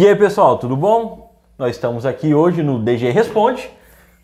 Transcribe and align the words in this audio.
E 0.00 0.06
aí, 0.06 0.16
pessoal, 0.16 0.56
tudo 0.56 0.74
bom? 0.74 1.30
Nós 1.58 1.72
estamos 1.76 2.06
aqui 2.06 2.32
hoje 2.32 2.62
no 2.62 2.78
DG 2.78 3.10
Responde, 3.10 3.68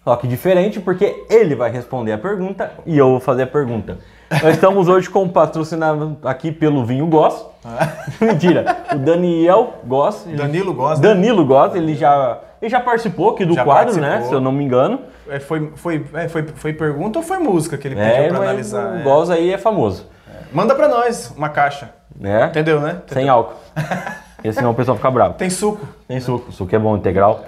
só 0.03 0.17
que 0.17 0.27
diferente 0.27 0.81
porque 0.81 1.27
ele 1.29 1.55
vai 1.55 1.71
responder 1.71 2.13
a 2.13 2.19
pergunta 2.19 2.73
e 2.87 2.97
eu 2.97 3.11
vou 3.11 3.21
fazer 3.21 3.43
a 3.43 3.47
pergunta. 3.47 3.99
Nós 4.31 4.55
estamos 4.55 4.89
hoje 4.89 5.11
com 5.11 5.29
patrocinado 5.29 6.17
aqui 6.25 6.51
pelo 6.51 6.83
Vinho 6.83 7.07
Goss. 7.09 7.45
Mentira, 8.19 8.65
o 8.95 8.97
Daniel 8.97 9.75
Goss. 9.85 10.27
ele- 10.27 10.37
Danilo 10.39 10.73
gosta. 10.73 11.07
né? 11.07 11.15
Danilo 11.15 11.45
Goss, 11.45 11.75
ele 11.75 11.95
já, 11.95 12.41
ele 12.63 12.71
já 12.71 12.81
participou 12.81 13.33
aqui 13.33 13.45
do 13.45 13.53
Já 13.53 13.63
quadro, 13.63 13.97
né? 13.97 14.01
participou. 14.01 14.29
Se 14.31 14.35
eu 14.35 14.41
não 14.41 14.53
me 14.53 14.65
engano. 14.65 15.01
É, 15.29 15.39
foi, 15.39 15.73
foi, 15.77 16.07
é, 16.15 16.27
foi, 16.27 16.43
foi 16.55 16.73
pergunta 16.73 17.19
ou 17.19 17.23
foi 17.23 17.37
música 17.37 17.77
que 17.77 17.87
ele 17.87 17.97
pediu 17.97 18.11
É, 18.15 18.29
pra 18.29 18.39
mas 18.39 18.49
analisar? 18.49 18.93
o 18.95 18.97
é. 19.01 19.03
Goss 19.03 19.29
aí 19.29 19.53
é 19.53 19.59
famoso, 19.59 20.07
Manda 20.51 20.75
pra 20.75 20.89
nós 20.89 21.31
uma 21.37 21.51
caixa. 21.51 21.91
né? 22.19 22.47
Entendeu, 22.47 22.81
né? 22.81 23.03
Sem 23.09 23.29
álcool. 23.29 23.57
Porque 24.47 24.53
senão 24.53 24.71
o 24.71 24.75
pessoal 24.75 24.97
fica 24.97 25.11
bravo. 25.11 25.35
Tem 25.35 25.51
suco. 25.51 25.87
Tem 26.07 26.21
suco, 26.21 26.53
suco 26.53 26.75
é 26.75 26.79
bom, 26.79 26.97
integral. 26.97 27.45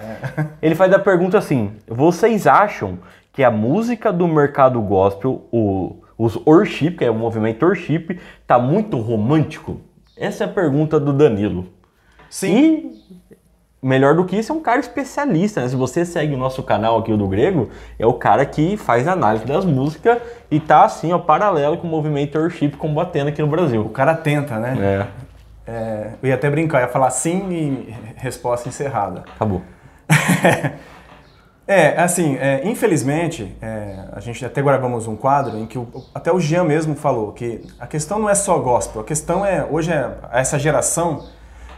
Ele 0.61 0.75
faz 0.75 0.91
a 0.93 0.99
pergunta 0.99 1.37
assim: 1.37 1.71
vocês 1.87 2.45
acham 2.45 2.99
que 3.31 3.43
a 3.43 3.49
música 3.49 4.11
do 4.11 4.27
mercado 4.27 4.81
gospel, 4.81 5.47
o, 5.51 5.95
os 6.17 6.35
worship, 6.45 6.91
que 6.91 7.05
é 7.05 7.09
o 7.09 7.15
movimento 7.15 7.65
worship, 7.65 8.19
tá 8.45 8.59
muito 8.59 8.99
romântico? 8.99 9.79
Essa 10.17 10.43
é 10.43 10.47
a 10.47 10.49
pergunta 10.49 10.99
do 10.99 11.13
Danilo. 11.13 11.67
Sim. 12.29 12.57
E 12.57 12.99
melhor 13.81 14.13
do 14.13 14.25
que 14.25 14.35
isso, 14.35 14.51
é 14.51 14.55
um 14.55 14.59
cara 14.59 14.81
especialista, 14.81 15.61
né? 15.61 15.69
Se 15.69 15.75
você 15.77 16.03
segue 16.03 16.33
o 16.33 16.37
nosso 16.37 16.61
canal 16.63 16.99
aqui, 16.99 17.13
o 17.13 17.17
do 17.17 17.29
Grego, 17.29 17.69
é 17.97 18.05
o 18.05 18.13
cara 18.13 18.45
que 18.45 18.75
faz 18.75 19.07
análise 19.07 19.45
das 19.45 19.63
músicas 19.63 20.17
e 20.51 20.59
tá 20.59 20.83
assim, 20.83 21.13
ó, 21.13 21.17
paralelo 21.17 21.77
com 21.77 21.87
o 21.87 21.89
movimento 21.89 22.37
worship 22.37 22.71
combatendo 22.71 23.29
aqui 23.29 23.41
no 23.41 23.47
O 23.47 23.51
Brasil. 23.51 23.85
cara 23.85 24.13
tenta, 24.15 24.59
né? 24.59 24.75
É, 24.77 25.07
É, 25.71 26.13
eu 26.23 26.29
ia 26.29 26.33
até 26.35 26.49
brincar, 26.49 26.81
ia 26.81 26.87
falar 26.87 27.11
sim 27.11 27.47
e 27.51 27.95
resposta 28.17 28.67
encerrada. 28.67 29.23
acabou. 29.35 29.61
É, 31.71 32.01
assim, 32.01 32.35
é, 32.37 32.67
infelizmente, 32.67 33.55
é, 33.61 34.05
a 34.13 34.19
gente 34.19 34.43
até 34.43 34.59
gravamos 34.59 35.05
um 35.05 35.15
quadro 35.15 35.55
em 35.55 35.67
que 35.67 35.77
o- 35.77 35.87
até 36.15 36.33
o 36.33 36.39
Jean 36.39 36.63
mesmo 36.63 36.95
falou 36.95 37.31
que 37.31 37.61
a 37.79 37.85
questão 37.85 38.17
não 38.17 38.27
é 38.27 38.33
só 38.33 38.57
gospel, 38.57 39.01
a 39.01 39.03
questão 39.05 39.45
é, 39.45 39.63
hoje, 39.69 39.91
é, 39.93 40.17
essa 40.31 40.57
geração, 40.57 41.25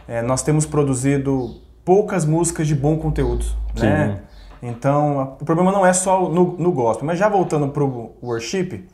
é, 0.08 0.22
nós 0.22 0.40
temos 0.42 0.64
produzido 0.64 1.60
poucas 1.84 2.24
músicas 2.24 2.66
de 2.66 2.74
bom 2.74 2.96
conteúdo, 2.96 3.44
né? 3.78 4.20
Então, 4.62 5.20
a- 5.20 5.24
o 5.24 5.44
problema 5.44 5.70
não 5.70 5.84
é 5.84 5.92
só 5.92 6.26
no, 6.26 6.56
no 6.56 6.72
gospel, 6.72 7.04
mas 7.06 7.18
já 7.18 7.28
voltando 7.28 7.68
para 7.68 7.84
o 7.84 8.14
worship, 8.22 8.88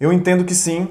eu 0.00 0.10
entendo 0.10 0.42
que 0.46 0.54
sim, 0.54 0.88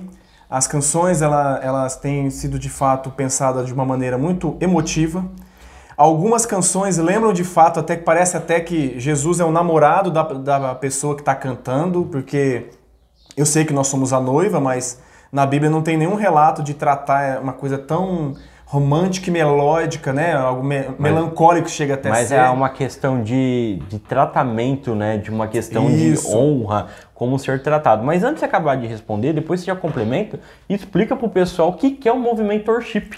as 0.49 0.65
canções 0.67 1.21
ela- 1.21 1.59
elas 1.61 1.95
têm 1.95 2.29
sido 2.29 2.57
de 2.57 2.69
fato 2.69 3.09
pensadas 3.11 3.67
de 3.67 3.73
uma 3.73 3.85
maneira 3.85 4.17
muito 4.17 4.57
emotiva. 4.59 5.23
Algumas 5.95 6.45
canções 6.45 6.97
lembram 6.97 7.33
de 7.33 7.43
fato, 7.43 7.79
até 7.79 7.95
que 7.95 8.03
parece 8.03 8.35
até 8.37 8.59
que 8.59 8.97
Jesus 8.99 9.39
é 9.39 9.43
o 9.45 9.51
namorado 9.51 10.09
da, 10.09 10.23
da 10.23 10.75
pessoa 10.75 11.13
que 11.13 11.21
está 11.21 11.35
cantando, 11.35 12.07
porque 12.09 12.67
eu 13.35 13.45
sei 13.45 13.65
que 13.65 13.73
nós 13.73 13.87
somos 13.87 14.11
a 14.13 14.19
noiva, 14.19 14.59
mas 14.59 14.99
na 15.31 15.45
Bíblia 15.45 15.69
não 15.69 15.81
tem 15.81 15.97
nenhum 15.97 16.15
relato 16.15 16.63
de 16.63 16.73
tratar 16.73 17.41
uma 17.41 17.53
coisa 17.53 17.77
tão 17.77 18.33
romântica 18.71 19.31
e 19.31 19.33
melódica, 19.33 20.13
né? 20.13 20.33
Algo 20.35 20.63
me- 20.63 20.89
melancólico 20.99 21.67
chega 21.67 21.95
até 21.95 22.07
Mas 22.07 22.27
ser. 22.27 22.35
é 22.35 22.49
uma 22.49 22.69
questão 22.69 23.23
de, 23.23 23.81
de 23.89 23.97
tratamento, 23.97 24.93
né? 24.93 25.17
De 25.17 25.31
uma 25.31 25.47
questão 25.47 25.89
Isso. 25.89 26.29
de 26.29 26.35
honra, 26.37 26.85
como 27.15 27.39
ser 27.39 27.63
tratado. 27.63 28.03
Mas 28.03 28.23
antes 28.23 28.41
de 28.41 28.45
acabar 28.45 28.77
de 28.77 28.85
responder, 28.85 29.33
depois 29.33 29.59
você 29.61 29.65
já 29.65 29.75
complementa 29.75 30.39
e 30.69 30.75
explica 30.75 31.15
pro 31.15 31.27
pessoal 31.27 31.69
o 31.69 31.73
que, 31.73 31.89
que 31.89 32.07
é 32.07 32.13
o 32.13 32.19
movimento 32.19 32.69
worship. 32.71 33.09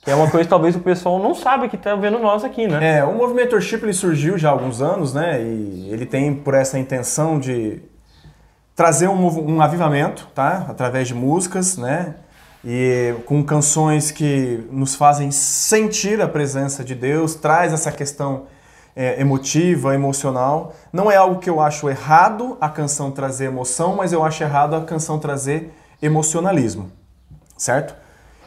Que 0.00 0.10
é 0.10 0.14
uma 0.14 0.30
coisa 0.30 0.44
que 0.44 0.50
talvez 0.50 0.74
o 0.74 0.80
pessoal 0.80 1.18
não 1.18 1.34
saiba 1.34 1.68
que 1.68 1.76
tá 1.76 1.94
vendo 1.94 2.18
nós 2.18 2.42
aqui, 2.42 2.66
né? 2.66 3.00
É, 3.00 3.04
o 3.04 3.12
movimento 3.14 3.52
worship 3.52 3.82
ele 3.82 3.92
surgiu 3.92 4.38
já 4.38 4.48
há 4.48 4.52
alguns 4.52 4.80
anos, 4.80 5.12
né? 5.12 5.42
E 5.42 5.90
ele 5.92 6.06
tem 6.06 6.32
por 6.34 6.54
essa 6.54 6.78
intenção 6.78 7.38
de 7.38 7.82
trazer 8.74 9.08
um, 9.08 9.56
um 9.56 9.60
avivamento, 9.60 10.26
tá? 10.34 10.64
Através 10.70 11.06
de 11.06 11.14
músicas, 11.14 11.76
né? 11.76 12.14
E 12.68 13.14
com 13.26 13.44
canções 13.44 14.10
que 14.10 14.66
nos 14.72 14.96
fazem 14.96 15.30
sentir 15.30 16.20
a 16.20 16.26
presença 16.26 16.82
de 16.82 16.96
Deus, 16.96 17.36
traz 17.36 17.72
essa 17.72 17.92
questão 17.92 18.46
é, 18.96 19.20
emotiva, 19.20 19.94
emocional. 19.94 20.74
Não 20.92 21.08
é 21.08 21.14
algo 21.14 21.38
que 21.38 21.48
eu 21.48 21.60
acho 21.60 21.88
errado 21.88 22.56
a 22.60 22.68
canção 22.68 23.12
trazer 23.12 23.44
emoção, 23.44 23.94
mas 23.94 24.12
eu 24.12 24.24
acho 24.24 24.42
errado 24.42 24.74
a 24.74 24.80
canção 24.80 25.16
trazer 25.16 25.72
emocionalismo, 26.02 26.90
certo? 27.56 27.94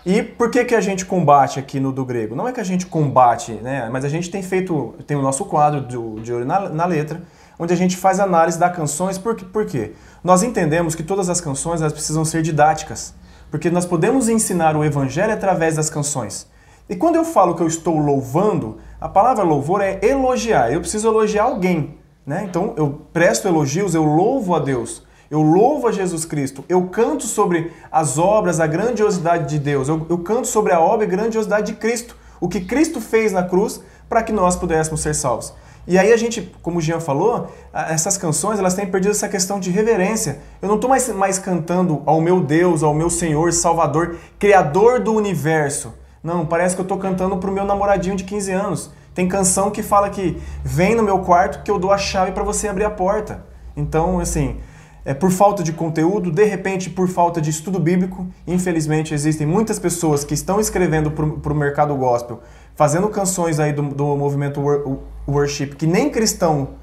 E 0.06 0.22
por 0.22 0.52
que, 0.52 0.66
que 0.66 0.76
a 0.76 0.82
gente 0.82 1.06
combate 1.06 1.58
aqui 1.58 1.80
no 1.80 1.94
do 1.94 2.04
grego? 2.04 2.36
Não 2.36 2.46
é 2.46 2.52
que 2.52 2.60
a 2.60 2.64
gente 2.64 2.88
combate, 2.88 3.54
né? 3.54 3.88
Mas 3.90 4.04
a 4.04 4.10
gente 4.10 4.30
tem 4.30 4.44
feito, 4.44 4.96
tem 5.08 5.16
o 5.16 5.22
nosso 5.22 5.46
quadro 5.46 5.80
do, 5.80 6.20
de 6.20 6.34
olho 6.34 6.46
na, 6.46 6.68
na 6.68 6.86
letra, 6.86 7.22
onde 7.58 7.74
a 7.74 7.78
gente 7.78 7.96
faz 7.96 8.20
análise 8.20 8.60
das 8.60 8.76
canções. 8.76 9.18
Por, 9.18 9.36
por 9.36 9.66
quê? 9.66 9.94
Nós 10.22 10.44
entendemos 10.44 10.94
que 10.94 11.04
todas 11.04 11.30
as 11.30 11.40
canções 11.40 11.80
elas 11.80 11.94
precisam 11.94 12.26
ser 12.26 12.42
didáticas, 12.42 13.14
porque 13.52 13.70
nós 13.70 13.86
podemos 13.86 14.30
ensinar 14.30 14.76
o 14.76 14.84
evangelho 14.84 15.34
através 15.34 15.76
das 15.76 15.90
canções. 15.90 16.48
E 16.90 16.96
quando 16.96 17.16
eu 17.16 17.24
falo 17.24 17.56
que 17.56 17.62
eu 17.62 17.68
estou 17.68 17.98
louvando, 17.98 18.78
a 19.00 19.08
palavra 19.08 19.44
louvor 19.44 19.82
é 19.82 20.00
elogiar. 20.02 20.72
Eu 20.72 20.82
preciso 20.82 21.08
elogiar 21.08 21.44
alguém, 21.44 21.98
né? 22.26 22.46
Então 22.50 22.74
eu 22.78 23.02
presto 23.14 23.48
elogios, 23.48 23.94
eu 23.94 24.04
louvo 24.04 24.56
a 24.56 24.60
Deus. 24.60 25.04
Eu 25.30 25.42
louvo 25.42 25.88
a 25.88 25.92
Jesus 25.92 26.26
Cristo. 26.26 26.66
Eu 26.68 26.88
canto 26.88 27.24
sobre 27.24 27.72
as 27.92 28.18
obras, 28.18 28.60
a 28.60 28.66
grandiosidade 28.66 29.48
de 29.48 29.60
Deus. 29.60 29.88
Eu, 29.88 30.06
eu 30.10 30.18
canto 30.18 30.48
sobre 30.48 30.74
a 30.74 30.80
obra 30.80 31.06
e 31.06 31.10
grandiosidade 31.10 31.68
de 31.68 31.74
Cristo. 31.78 32.18
O 32.42 32.50
que 32.50 32.62
Cristo 32.62 33.00
fez 33.00 33.32
na 33.32 33.44
cruz 33.44 33.80
para 34.08 34.24
que 34.24 34.32
nós 34.32 34.56
pudéssemos 34.56 35.02
ser 35.02 35.14
salvos. 35.14 35.54
E 35.88 35.98
aí 35.98 36.14
a 36.14 36.18
gente, 36.18 36.54
como 36.62 36.78
o 36.78 36.82
Jean 36.82 37.00
falou, 37.00 37.52
essas 37.74 38.18
canções 38.18 38.60
elas 38.60 38.76
têm 38.76 38.86
perdido 38.86 39.12
essa 39.12 39.28
questão 39.28 39.60
de 39.60 39.72
reverência. 39.72 40.40
Eu 40.62 40.68
não 40.68 40.76
estou 40.76 40.90
mais, 40.90 41.08
mais 41.10 41.40
cantando 41.40 42.04
ao 42.06 42.22
meu 42.22 42.42
Deus, 42.42 42.84
ao 42.84 42.94
meu 42.94 43.10
Senhor, 43.10 43.52
Salvador, 43.54 44.18
Criador 44.38 45.00
do 45.00 45.14
universo. 45.14 45.94
Não, 46.24 46.46
parece 46.46 46.76
que 46.76 46.82
eu 46.82 46.84
estou 46.84 46.98
cantando 46.98 47.38
para 47.38 47.50
o 47.50 47.54
meu 47.54 47.66
namoradinho 47.66 48.16
de 48.16 48.24
15 48.24 48.52
anos. 48.52 48.92
Tem 49.16 49.28
canção 49.28 49.72
que 49.72 49.82
fala 49.82 50.10
que 50.10 50.38
vem 50.64 50.96
no 50.96 51.04
meu 51.04 51.20
quarto 51.20 51.64
que 51.64 51.72
eu 51.72 51.80
dou 51.80 51.92
a 51.92 51.98
chave 51.98 52.32
para 52.32 52.44
você 52.44 52.68
abrir 52.68 52.86
a 52.86 52.90
porta. 52.90 53.44
Então, 53.76 54.20
assim, 54.20 54.58
é, 55.06 55.14
por 55.14 55.32
falta 55.32 55.64
de 55.64 55.74
conteúdo, 55.74 56.32
de 56.32 56.44
repente 56.44 56.90
por 56.90 57.08
falta 57.08 57.42
de 57.42 57.50
estudo 57.50 57.80
bíblico, 57.80 58.28
infelizmente 58.46 59.14
existem 59.14 59.48
muitas 59.48 59.80
pessoas 59.80 60.24
que 60.24 60.34
estão 60.34 60.60
escrevendo 60.60 61.10
para 61.10 61.54
o 61.54 61.56
mercado 61.56 61.96
gospel, 61.96 62.42
fazendo 62.80 63.10
canções 63.10 63.60
aí 63.60 63.74
do, 63.74 63.82
do 63.82 64.16
movimento 64.16 64.62
wor- 64.62 65.00
worship 65.28 65.76
que 65.76 65.86
nem 65.86 66.10
cristão 66.10 66.76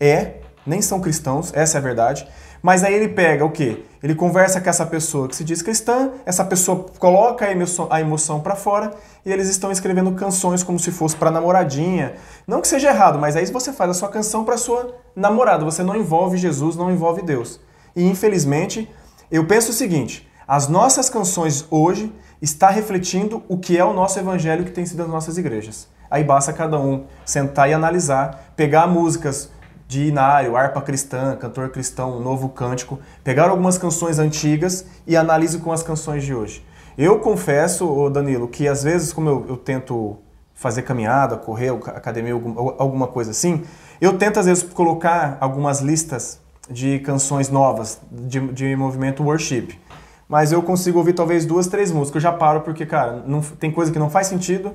é, 0.00 0.38
nem 0.66 0.82
são 0.82 1.00
cristãos, 1.00 1.52
essa 1.54 1.78
é 1.78 1.80
a 1.80 1.80
verdade. 1.80 2.26
Mas 2.60 2.82
aí 2.82 2.92
ele 2.92 3.10
pega 3.10 3.44
o 3.44 3.50
quê? 3.52 3.84
Ele 4.02 4.16
conversa 4.16 4.60
com 4.60 4.68
essa 4.68 4.84
pessoa 4.84 5.28
que 5.28 5.36
se 5.36 5.44
diz 5.44 5.62
cristã, 5.62 6.10
essa 6.26 6.44
pessoa 6.44 6.86
coloca 6.98 7.44
a 7.44 7.52
emoção, 7.52 7.86
a 7.88 8.00
emoção 8.00 8.40
para 8.40 8.56
fora 8.56 8.94
e 9.24 9.30
eles 9.30 9.48
estão 9.48 9.70
escrevendo 9.70 10.10
canções 10.16 10.64
como 10.64 10.76
se 10.76 10.90
fosse 10.90 11.14
para 11.14 11.30
namoradinha. 11.30 12.14
Não 12.48 12.60
que 12.60 12.66
seja 12.66 12.88
errado, 12.88 13.20
mas 13.20 13.36
aí 13.36 13.46
você 13.46 13.72
faz 13.72 13.90
a 13.92 13.94
sua 13.94 14.08
canção 14.08 14.44
para 14.44 14.56
sua 14.56 14.96
namorada, 15.14 15.64
você 15.64 15.84
não 15.84 15.94
envolve 15.94 16.36
Jesus, 16.36 16.74
não 16.74 16.90
envolve 16.90 17.22
Deus. 17.22 17.60
E 17.94 18.04
infelizmente, 18.04 18.90
eu 19.30 19.46
penso 19.46 19.70
o 19.70 19.74
seguinte, 19.74 20.28
as 20.48 20.66
nossas 20.66 21.08
canções 21.08 21.64
hoje 21.70 22.12
está 22.44 22.68
refletindo 22.70 23.42
o 23.48 23.58
que 23.58 23.76
é 23.76 23.84
o 23.84 23.92
nosso 23.92 24.18
evangelho 24.18 24.64
que 24.64 24.70
tem 24.70 24.86
sido 24.86 25.02
as 25.02 25.08
nossas 25.08 25.36
igrejas. 25.38 25.88
Aí 26.10 26.22
basta 26.22 26.52
cada 26.52 26.78
um 26.78 27.04
sentar 27.24 27.68
e 27.68 27.72
analisar, 27.72 28.52
pegar 28.54 28.86
músicas 28.86 29.50
de 29.88 30.06
inário, 30.08 30.56
harpa 30.56 30.80
cristã, 30.80 31.36
cantor 31.36 31.70
cristão, 31.70 32.20
novo 32.20 32.48
cântico, 32.48 32.98
pegar 33.22 33.48
algumas 33.48 33.76
canções 33.78 34.18
antigas 34.18 34.84
e 35.06 35.16
analise 35.16 35.58
com 35.58 35.72
as 35.72 35.82
canções 35.82 36.24
de 36.24 36.34
hoje. 36.34 36.64
Eu 36.96 37.18
confesso, 37.18 38.08
Danilo, 38.10 38.46
que 38.46 38.68
às 38.68 38.82
vezes, 38.84 39.12
como 39.12 39.28
eu, 39.28 39.46
eu 39.48 39.56
tento 39.56 40.16
fazer 40.54 40.82
caminhada, 40.82 41.36
correr, 41.36 41.70
academia, 41.70 42.32
algum- 42.32 42.74
alguma 42.78 43.06
coisa 43.08 43.32
assim, 43.32 43.62
eu 44.00 44.16
tento 44.16 44.38
às 44.38 44.46
vezes 44.46 44.62
colocar 44.62 45.36
algumas 45.40 45.80
listas 45.80 46.40
de 46.70 46.98
canções 47.00 47.50
novas 47.50 48.00
de, 48.10 48.40
de 48.52 48.76
movimento 48.76 49.22
worship. 49.22 49.78
Mas 50.28 50.52
eu 50.52 50.62
consigo 50.62 50.98
ouvir 50.98 51.12
talvez 51.12 51.44
duas, 51.44 51.66
três 51.66 51.92
músicas. 51.92 52.22
Eu 52.22 52.30
já 52.30 52.36
paro 52.36 52.60
porque, 52.62 52.86
cara, 52.86 53.22
não, 53.26 53.40
tem 53.40 53.70
coisa 53.70 53.92
que 53.92 53.98
não 53.98 54.08
faz 54.10 54.26
sentido 54.26 54.72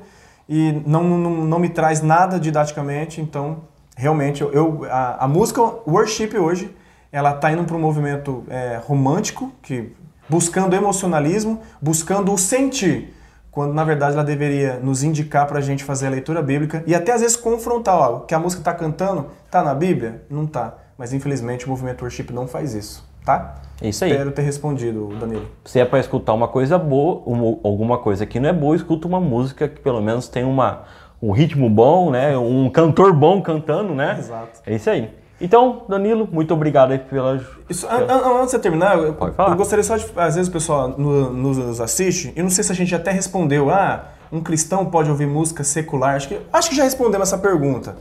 e 0.47 0.81
não, 0.85 1.03
não, 1.03 1.31
não 1.45 1.59
me 1.59 1.69
traz 1.69 2.01
nada 2.01 2.39
didaticamente. 2.39 3.19
Então, 3.21 3.57
realmente, 3.95 4.41
eu, 4.41 4.51
eu- 4.51 4.85
a, 4.89 5.25
a 5.25 5.27
música 5.27 5.61
worship 5.87 6.37
hoje, 6.37 6.75
ela 7.11 7.33
tá 7.33 7.51
indo 7.51 7.63
para 7.63 7.75
um 7.75 7.79
movimento 7.79 8.43
é, 8.49 8.79
romântico, 8.85 9.51
que 9.63 9.91
buscando 10.29 10.75
emocionalismo, 10.75 11.59
buscando 11.81 12.31
o 12.31 12.37
sentir, 12.37 13.15
quando 13.49 13.73
na 13.73 13.83
verdade 13.83 14.13
ela 14.13 14.23
deveria 14.23 14.79
nos 14.79 15.01
indicar 15.01 15.47
para 15.47 15.57
a 15.57 15.61
gente 15.61 15.83
fazer 15.83 16.05
a 16.05 16.09
leitura 16.11 16.39
bíblica 16.39 16.83
e 16.85 16.93
até 16.93 17.11
às 17.13 17.21
vezes 17.21 17.35
confrontar 17.35 18.11
o 18.11 18.19
que 18.21 18.35
a 18.35 18.39
música 18.39 18.61
está 18.61 18.71
cantando, 18.75 19.25
tá 19.49 19.63
na 19.63 19.73
Bíblia? 19.73 20.23
Não 20.29 20.45
tá. 20.45 20.75
Mas 20.95 21.13
infelizmente 21.13 21.65
o 21.65 21.69
movimento 21.69 22.03
worship 22.03 22.31
não 22.31 22.47
faz 22.47 22.75
isso, 22.75 23.08
tá? 23.37 23.55
É 23.81 23.87
isso 23.89 24.03
aí. 24.03 24.11
Espero 24.11 24.31
ter 24.31 24.41
respondido, 24.41 25.07
Danilo. 25.19 25.45
Se 25.63 25.79
é 25.79 25.85
pra 25.85 25.99
escutar 25.99 26.33
uma 26.33 26.47
coisa 26.47 26.77
boa, 26.77 27.21
uma- 27.25 27.57
alguma 27.63 27.97
coisa 27.97 28.25
que 28.25 28.39
não 28.39 28.49
é 28.49 28.53
boa, 28.53 28.75
escuta 28.75 29.07
uma 29.07 29.19
música 29.21 29.67
que 29.69 29.79
pelo 29.79 30.01
menos 30.01 30.27
tem 30.27 30.43
uma, 30.43 30.83
um 31.21 31.31
ritmo 31.31 31.69
bom, 31.69 32.11
né? 32.11 32.37
Um 32.37 32.69
cantor 32.69 33.13
bom 33.13 33.41
cantando, 33.41 33.93
né? 33.95 34.17
Exato. 34.19 34.59
É 34.65 34.75
isso 34.75 34.89
aí. 34.89 35.09
Então, 35.41 35.83
Danilo, 35.87 36.27
muito 36.29 36.53
obrigado 36.53 36.91
aí 36.91 36.99
pela. 36.99 37.39
Isso, 37.69 37.87
an- 37.87 38.05
an- 38.13 38.41
antes 38.41 38.51
de 38.53 38.59
terminar, 38.59 38.97
eu, 38.97 39.15
eu 39.17 39.55
gostaria 39.55 39.83
só 39.83 39.95
de. 39.95 40.05
Às 40.17 40.35
vezes 40.35 40.49
o 40.49 40.51
pessoal 40.51 40.89
no- 40.89 41.31
nos 41.31 41.79
assiste, 41.79 42.33
e 42.35 42.41
não 42.43 42.49
sei 42.49 42.61
se 42.65 42.71
a 42.73 42.75
gente 42.75 42.93
até 42.93 43.11
respondeu, 43.11 43.69
ah, 43.69 44.03
um 44.29 44.41
cristão 44.41 44.85
pode 44.87 45.09
ouvir 45.09 45.25
música 45.25 45.63
secular. 45.63 46.15
Acho 46.15 46.27
que, 46.27 46.41
acho 46.51 46.69
que 46.69 46.75
já 46.75 46.83
respondemos 46.83 47.29
essa 47.29 47.37
pergunta. 47.37 47.95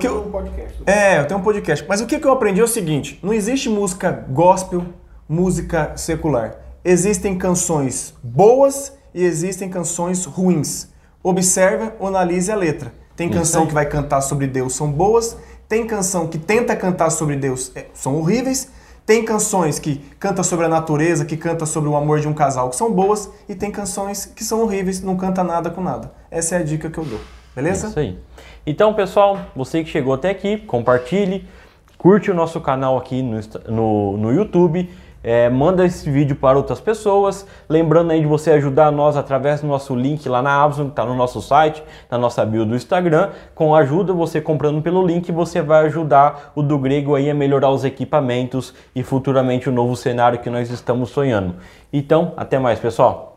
Que 0.00 0.06
eu- 0.06 0.22
um 0.26 0.30
podcast. 0.30 0.82
É, 0.86 1.18
eu 1.20 1.26
tenho 1.26 1.40
um 1.40 1.42
podcast. 1.42 1.84
Mas 1.88 2.00
o 2.00 2.06
que, 2.06 2.18
que 2.18 2.26
eu 2.26 2.32
aprendi 2.32 2.60
é 2.60 2.64
o 2.64 2.68
seguinte: 2.68 3.18
não 3.22 3.32
existe 3.32 3.68
música 3.68 4.24
gospel, 4.30 4.84
música 5.28 5.92
secular. 5.96 6.56
Existem 6.84 7.36
canções 7.36 8.14
boas 8.22 8.92
e 9.14 9.24
existem 9.24 9.68
canções 9.68 10.24
ruins. 10.24 10.88
Observe 11.22 11.90
ou 11.98 12.06
analise 12.08 12.50
a 12.52 12.56
letra. 12.56 12.92
Tem 13.16 13.28
canção 13.30 13.66
que 13.66 13.74
vai 13.74 13.86
cantar 13.86 14.20
sobre 14.20 14.46
Deus, 14.46 14.74
são 14.74 14.90
boas. 14.90 15.36
Tem 15.68 15.84
canção 15.86 16.28
que 16.28 16.38
tenta 16.38 16.76
cantar 16.76 17.10
sobre 17.10 17.34
Deus, 17.34 17.72
é, 17.74 17.86
são 17.92 18.14
horríveis. 18.16 18.68
Tem 19.04 19.24
canções 19.24 19.78
que 19.78 19.98
canta 20.18 20.42
sobre 20.42 20.66
a 20.66 20.68
natureza, 20.68 21.24
que 21.24 21.36
canta 21.36 21.64
sobre 21.64 21.88
o 21.88 21.96
amor 21.96 22.18
de 22.20 22.26
um 22.28 22.34
casal, 22.34 22.70
que 22.70 22.76
são 22.76 22.92
boas. 22.92 23.28
E 23.48 23.54
tem 23.54 23.70
canções 23.70 24.26
que 24.26 24.42
são 24.44 24.60
horríveis, 24.62 25.00
não 25.00 25.16
canta 25.16 25.42
nada 25.44 25.70
com 25.70 25.80
nada. 25.80 26.12
Essa 26.30 26.56
é 26.56 26.58
a 26.58 26.62
dica 26.62 26.90
que 26.90 26.98
eu 26.98 27.04
dou. 27.04 27.20
Beleza? 27.56 27.86
Isso 27.88 27.98
aí. 27.98 28.18
Então, 28.66 28.92
pessoal, 28.92 29.38
você 29.56 29.82
que 29.82 29.88
chegou 29.88 30.12
até 30.12 30.28
aqui, 30.28 30.58
compartilhe, 30.58 31.48
curte 31.96 32.30
o 32.30 32.34
nosso 32.34 32.60
canal 32.60 32.98
aqui 32.98 33.22
no, 33.22 33.40
no, 33.66 34.16
no 34.18 34.32
YouTube, 34.32 34.90
é, 35.24 35.48
manda 35.48 35.84
esse 35.86 36.08
vídeo 36.10 36.36
para 36.36 36.58
outras 36.58 36.80
pessoas. 36.80 37.46
Lembrando 37.66 38.10
aí 38.10 38.20
de 38.20 38.26
você 38.26 38.50
ajudar 38.50 38.92
nós 38.92 39.16
através 39.16 39.62
do 39.62 39.66
nosso 39.66 39.96
link 39.96 40.28
lá 40.28 40.42
na 40.42 40.52
Amazon, 40.52 40.84
que 40.84 40.92
está 40.92 41.06
no 41.06 41.14
nosso 41.14 41.40
site, 41.40 41.82
na 42.10 42.18
nossa 42.18 42.44
bio 42.44 42.66
do 42.66 42.76
Instagram. 42.76 43.30
Com 43.54 43.74
ajuda, 43.74 44.12
você 44.12 44.38
comprando 44.38 44.82
pelo 44.82 45.04
link, 45.04 45.32
você 45.32 45.62
vai 45.62 45.86
ajudar 45.86 46.52
o 46.54 46.62
do 46.62 46.78
Grego 46.78 47.14
aí 47.14 47.30
a 47.30 47.34
melhorar 47.34 47.70
os 47.70 47.84
equipamentos 47.84 48.74
e 48.94 49.02
futuramente 49.02 49.68
o 49.68 49.72
novo 49.72 49.96
cenário 49.96 50.40
que 50.40 50.50
nós 50.50 50.70
estamos 50.70 51.08
sonhando. 51.08 51.56
Então, 51.90 52.34
até 52.36 52.58
mais, 52.58 52.78
pessoal. 52.78 53.32